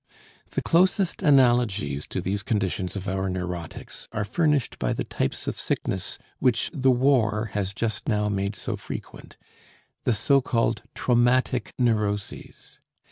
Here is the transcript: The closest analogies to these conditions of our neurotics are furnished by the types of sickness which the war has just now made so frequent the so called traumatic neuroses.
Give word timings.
The 0.49 0.63
closest 0.63 1.21
analogies 1.21 2.07
to 2.07 2.21
these 2.21 2.41
conditions 2.41 2.95
of 2.95 3.07
our 3.07 3.29
neurotics 3.29 4.07
are 4.11 4.25
furnished 4.25 4.79
by 4.79 4.93
the 4.93 5.03
types 5.03 5.45
of 5.45 5.59
sickness 5.59 6.17
which 6.39 6.71
the 6.73 6.89
war 6.89 7.51
has 7.53 7.71
just 7.71 8.09
now 8.09 8.27
made 8.27 8.55
so 8.55 8.75
frequent 8.75 9.37
the 10.03 10.13
so 10.15 10.41
called 10.41 10.81
traumatic 10.95 11.75
neuroses. 11.77 12.79